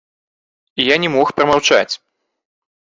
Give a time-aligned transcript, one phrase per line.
[0.79, 1.89] І я не мог прамаўчаць.